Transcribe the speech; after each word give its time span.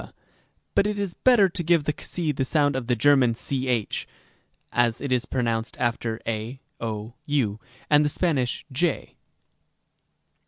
3 0.01 0.07
and 0.07 0.09
x, 0.09 0.15
but 0.73 0.87
it 0.87 0.97
is 0.97 1.13
better 1.13 1.47
to 1.47 1.61
give 1.61 1.87
x 1.87 2.15
the 2.15 2.33
sound 2.43 2.75
of 2.75 2.87
the 2.87 2.95
German 2.95 3.35
ch 3.35 4.07
(as 4.73 4.99
it 4.99 5.11
is 5.11 5.27
pronounced 5.27 5.77
after 5.77 6.19
a, 6.25 6.59
0, 6.81 7.13
w) 7.27 7.59
and 7.87 8.03
the 8.03 8.09
Spanish 8.09 8.65
ἡ. 8.73 9.11